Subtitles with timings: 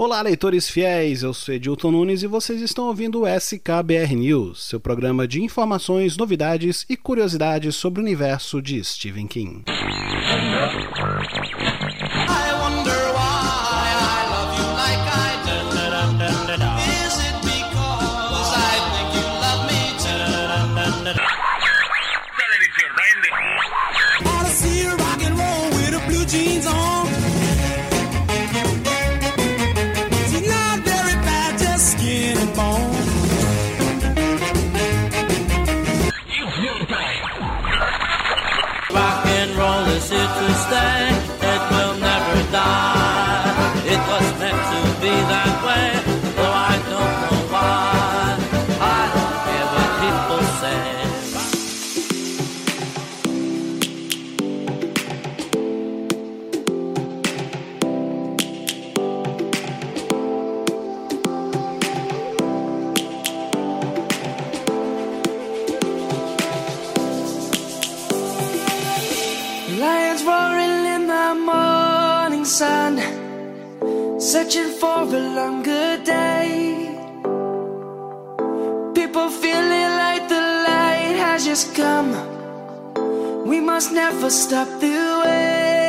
[0.00, 4.78] Olá, leitores fiéis, eu sou Edilton Nunes e vocês estão ouvindo o SKBR News, seu
[4.78, 9.64] programa de informações, novidades e curiosidades sobre o universo de Stephen King.
[74.32, 76.94] Searching for a longer day.
[78.94, 82.12] People feeling like the light has just come.
[83.46, 85.87] We must never stop the way.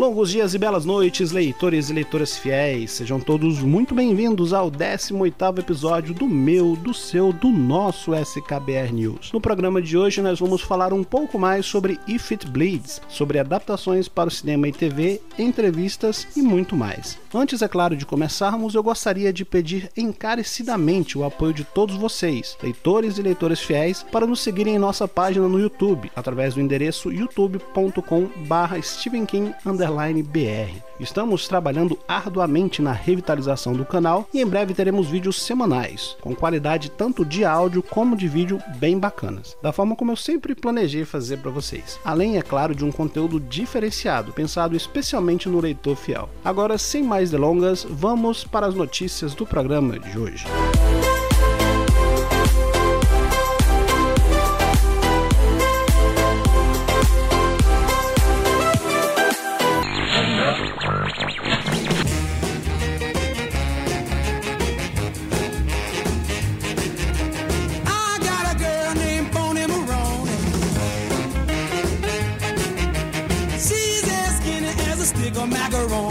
[0.00, 2.92] Longos dias e belas noites, leitores e leitoras fiéis.
[2.92, 9.30] Sejam todos muito bem-vindos ao 18º episódio do meu, do seu, do nosso SKBR News.
[9.30, 13.38] No programa de hoje nós vamos falar um pouco mais sobre If It Bleeds, sobre
[13.38, 17.18] adaptações para o cinema e TV, entrevistas e muito mais.
[17.34, 22.56] Antes, é claro, de começarmos, eu gostaria de pedir encarecidamente o apoio de todos vocês,
[22.62, 27.12] leitores e leitoras fiéis, para nos seguirem em nossa página no YouTube, através do endereço
[29.90, 30.90] youtube.com/stephenking_br br.
[30.98, 36.90] Estamos trabalhando arduamente na revitalização do canal e em breve teremos vídeos semanais, com qualidade
[36.90, 41.38] tanto de áudio como de vídeo bem bacanas, da forma como eu sempre planejei fazer
[41.38, 41.98] para vocês.
[42.04, 46.28] Além, é claro, de um conteúdo diferenciado, pensado especialmente no leitor fiel.
[46.44, 50.44] Agora, sem mais delongas, vamos para as notícias do programa de hoje.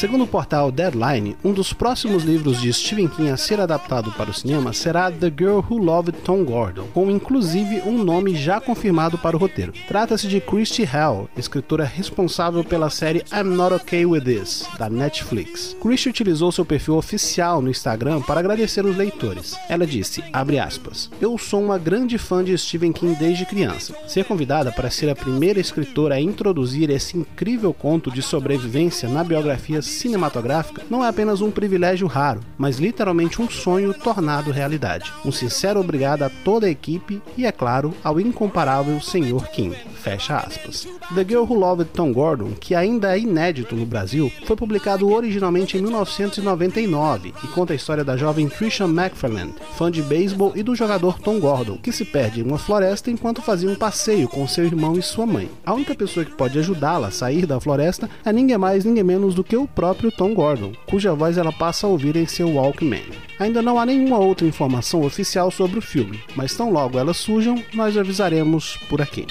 [0.00, 4.30] Segundo o portal Deadline, um dos próximos livros de Stephen King a ser adaptado para
[4.30, 9.18] o cinema será The Girl Who Loved Tom Gordon, com inclusive um nome já confirmado
[9.18, 9.74] para o roteiro.
[9.86, 15.76] Trata-se de Christy Hell, escritora responsável pela série I'm Not Okay With This, da Netflix.
[15.82, 19.54] Christy utilizou seu perfil oficial no Instagram para agradecer os leitores.
[19.68, 23.94] Ela disse, aspas, Eu sou uma grande fã de Stephen King desde criança.
[24.06, 29.22] Ser convidada para ser a primeira escritora a introduzir esse incrível conto de sobrevivência na
[29.22, 35.12] biografia cinematográfica não é apenas um privilégio raro, mas literalmente um sonho tornado realidade.
[35.24, 39.48] Um sincero obrigado a toda a equipe e, é claro, ao incomparável Sr.
[39.52, 39.76] King.
[40.00, 40.88] Fecha aspas.
[41.14, 45.76] The Girl Who Loved Tom Gordon, que ainda é inédito no Brasil, foi publicado originalmente
[45.76, 50.74] em 1999 e conta a história da jovem Christian McFarland, fã de beisebol e do
[50.74, 54.64] jogador Tom Gordon, que se perde em uma floresta enquanto fazia um passeio com seu
[54.64, 55.50] irmão e sua mãe.
[55.66, 59.34] A única pessoa que pode ajudá-la a sair da floresta é ninguém mais, ninguém menos
[59.34, 63.04] do que o próprio Tom Gordon, cuja voz ela passa a ouvir em seu Walkman.
[63.38, 67.62] Ainda não há nenhuma outra informação oficial sobre o filme, mas tão logo elas surjam,
[67.74, 69.26] nós avisaremos por aqui.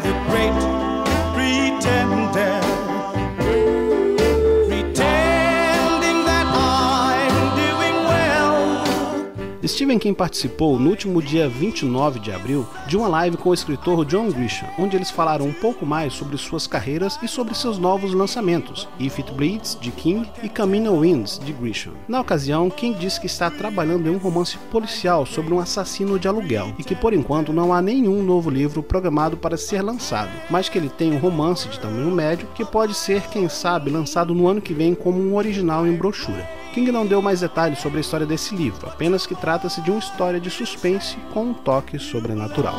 [0.00, 0.12] time.
[0.12, 0.23] to
[9.84, 14.02] Stephen King participou no último dia 29 de abril de uma live com o escritor
[14.06, 18.14] John Grisham, onde eles falaram um pouco mais sobre suas carreiras e sobre seus novos
[18.14, 21.92] lançamentos, If It Bleeds, de King, e Camino Winds, de Grisham.
[22.08, 26.26] Na ocasião, King disse que está trabalhando em um romance policial sobre um assassino de
[26.26, 30.66] aluguel e que por enquanto não há nenhum novo livro programado para ser lançado, mas
[30.66, 34.48] que ele tem um romance de tamanho médio que pode ser, quem sabe, lançado no
[34.48, 36.63] ano que vem como um original em brochura.
[36.74, 40.00] King não deu mais detalhes sobre a história desse livro, apenas que trata-se de uma
[40.00, 42.74] história de suspense com um toque sobrenatural.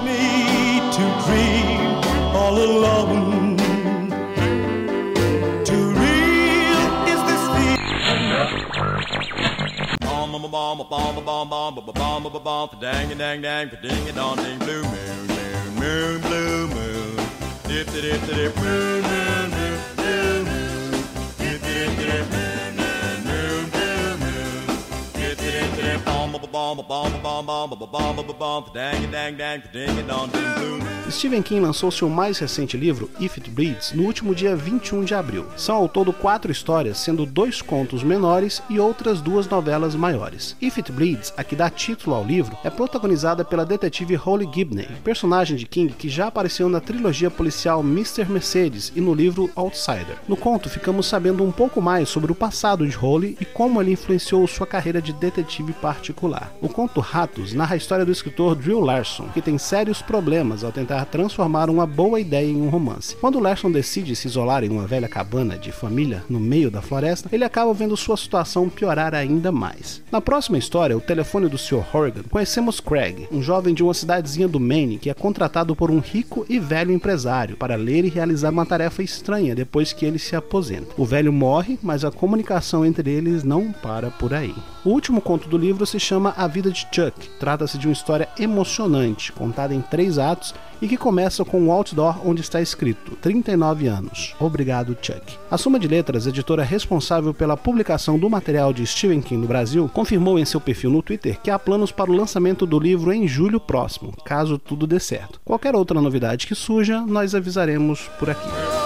[26.03, 30.53] dang, bomb, bomb, bomb, bomb, bomb, bomb, bomb, bomb, dang, dang, dang, ding, dong, ding,
[30.55, 30.94] boom.
[31.09, 35.13] Stephen King lançou seu mais recente livro, If It Bleeds, no último dia 21 de
[35.13, 35.45] abril.
[35.55, 40.55] São ao todo quatro histórias, sendo dois contos menores e outras duas novelas maiores.
[40.59, 44.87] If It Bleeds, a que dá título ao livro, é protagonizada pela detetive Holly Gibney,
[45.03, 48.25] personagem de King que já apareceu na trilogia policial Mr.
[48.25, 50.17] Mercedes e no livro Outsider.
[50.27, 53.91] No conto, ficamos sabendo um pouco mais sobre o passado de Holly e como ele
[53.91, 56.51] influenciou sua carreira de detetive particular.
[56.61, 60.71] O conto Ratos narra a história do escritor Drew Larson, que tem sérios problemas ao
[60.71, 63.15] tentar transformar uma boa ideia em um romance.
[63.15, 67.27] Quando Larson decide se isolar em uma velha cabana de família no meio da floresta,
[67.31, 70.01] ele acaba vendo sua situação piorar ainda mais.
[70.11, 71.83] Na próxima história, O Telefone do Sr.
[71.91, 75.99] Horgan, conhecemos Craig, um jovem de uma cidadezinha do Maine que é contratado por um
[75.99, 80.35] rico e velho empresário para ler e realizar uma tarefa estranha depois que ele se
[80.35, 80.93] aposenta.
[80.97, 84.53] O velho morre, mas a comunicação entre eles não para por aí.
[84.83, 87.27] O último conto do livro se chama A Vida de Chuck.
[87.39, 92.27] Trata-se de uma história emocionante, contada em três atos e que começa com um outdoor
[92.27, 94.35] onde está escrito 39 anos.
[94.39, 95.37] Obrigado, Chuck.
[95.49, 99.89] A Suma de Letras, editora responsável pela publicação do material de Stephen King no Brasil,
[99.93, 103.27] confirmou em seu perfil no Twitter que há planos para o lançamento do livro em
[103.27, 105.39] julho próximo, caso tudo dê certo.
[105.43, 108.84] Qualquer outra novidade que surja, nós avisaremos por aqui.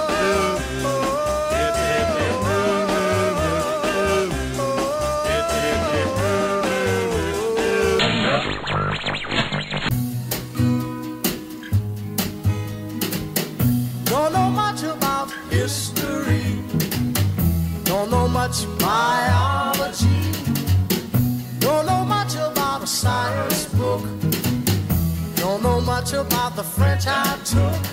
[27.52, 27.89] Took.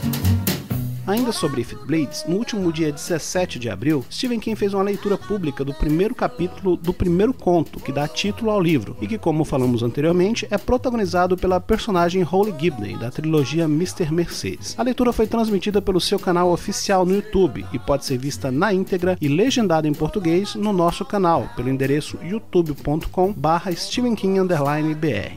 [1.06, 4.82] Ainda sobre If It Blades, no último dia 17 de abril, Stephen King fez uma
[4.82, 9.16] leitura pública do primeiro capítulo do primeiro conto, que dá título ao livro, e que,
[9.16, 14.12] como falamos anteriormente, é protagonizado pela personagem Holly Gibney, da trilogia Mr.
[14.12, 14.74] Mercedes.
[14.76, 18.72] A leitura foi transmitida pelo seu canal oficial no YouTube e pode ser vista na
[18.72, 23.70] íntegra e legendada em português no nosso canal, pelo endereço youtube.com barra.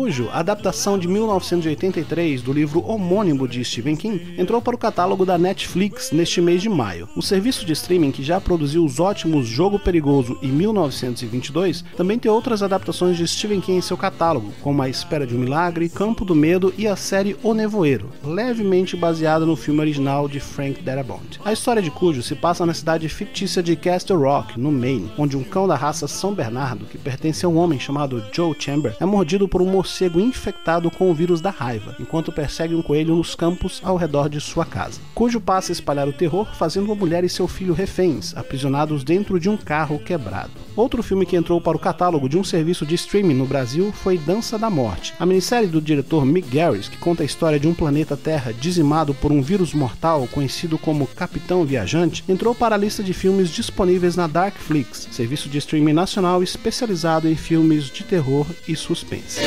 [0.04, 5.38] cujo adaptação de 1983 do livro homônimo de Stephen King entrou para o catálogo da
[5.38, 7.08] Netflix neste mês de maio.
[7.16, 12.30] O serviço de streaming que já produziu os ótimos Jogo Perigoso e 1922 também tem
[12.30, 16.22] outras adaptações de Stephen King em seu catálogo, como A Espera de um Milagre, Campo
[16.22, 21.40] do Medo e a série O Nevoeiro, levemente baseada no filme original de Frank Darabont.
[21.42, 25.34] A história de Cujo se passa na cidade fictícia de Castle Rock, no Maine, onde
[25.34, 29.06] um cão da raça São Bernardo, que pertence a um homem chamado Joe Chamber, é
[29.06, 33.34] mordido por um morcego infectado com o vírus da raiva, enquanto persegue um coelho nos
[33.34, 35.00] campos ao redor de sua casa.
[35.14, 39.38] Cujo passa a espalhar o terror, fazendo a mulher e seu filho reféns, aprisionados dentro
[39.38, 40.50] de um carro quebrado.
[40.76, 44.18] Outro filme que entrou para o catálogo de um serviço de streaming no Brasil foi
[44.18, 47.74] Dança da Morte, a minissérie do diretor Mick Garris, que conta a história de um
[47.74, 53.04] planeta Terra dizimado por um vírus mortal conhecido como Capitão Viajante, entrou para a lista
[53.04, 58.74] de filmes disponíveis na Darkflix, serviço de streaming nacional especializado em filmes de terror e
[58.74, 59.40] suspense.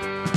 [0.00, 0.29] Bye.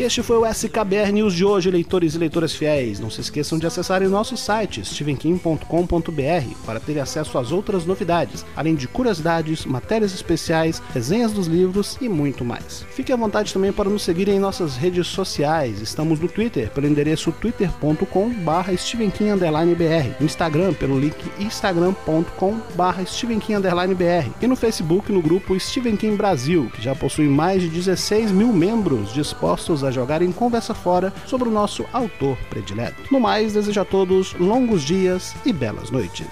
[0.00, 2.98] Este foi o SKBR News de hoje, leitores e leitoras fiéis.
[2.98, 8.74] Não se esqueçam de acessarem nosso site, stevenkim.com.br, para ter acesso às outras novidades, além
[8.74, 12.82] de curiosidades, matérias especiais, resenhas dos livros e muito mais.
[12.92, 15.82] Fique à vontade também para nos seguir em nossas redes sociais.
[15.82, 24.56] Estamos no Twitter, pelo endereço twitter.com.br stevenkim_br, no Instagram, pelo link instagram.com.br stevenkim_br e no
[24.56, 29.84] Facebook, no grupo Stephen King Brasil, que já possui mais de 16 mil membros dispostos
[29.84, 33.02] a jogar em conversa fora sobre o nosso autor predileto.
[33.10, 36.26] No mais, desejo a todos longos dias e belas noites.